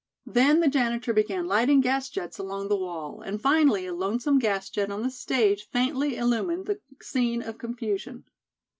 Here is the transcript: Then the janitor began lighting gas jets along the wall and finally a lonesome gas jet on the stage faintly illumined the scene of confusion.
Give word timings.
Then 0.25 0.61
the 0.61 0.67
janitor 0.67 1.13
began 1.13 1.45
lighting 1.45 1.79
gas 1.79 2.09
jets 2.09 2.39
along 2.39 2.69
the 2.69 2.75
wall 2.75 3.21
and 3.21 3.39
finally 3.39 3.85
a 3.85 3.93
lonesome 3.93 4.39
gas 4.39 4.67
jet 4.67 4.89
on 4.89 5.03
the 5.03 5.11
stage 5.11 5.69
faintly 5.69 6.15
illumined 6.15 6.65
the 6.65 6.79
scene 7.03 7.43
of 7.43 7.59
confusion. 7.59 8.23